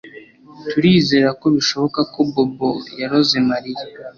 Turizera 0.69 1.29
ko 1.39 1.45
bishoboka 1.55 1.99
ko 2.13 2.19
Bobo 2.31 2.69
yaroze 2.99 3.37
Mariya 3.49 3.83